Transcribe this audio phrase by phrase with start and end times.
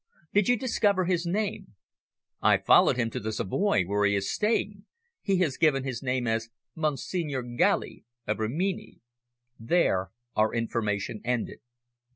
[0.33, 1.75] "Did you discover his name?"
[2.41, 4.85] "I followed him to the Savoy, where he is staying.
[5.21, 8.97] He has given his name as Monsignore Galli, of Rimini."
[9.59, 11.59] There our information ended.